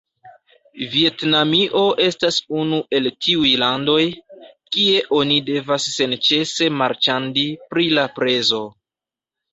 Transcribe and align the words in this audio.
Vjetnamio 0.93 1.81
estas 2.05 2.39
unu 2.61 2.79
el 2.99 3.09
tiuj 3.25 3.51
landoj, 3.65 3.99
kie 4.77 5.03
oni 5.21 5.37
devas 5.53 5.87
senĉese 5.99 6.71
marĉandi 6.81 7.47
pri 7.71 7.89
la 8.01 8.11
prezo 8.19 8.65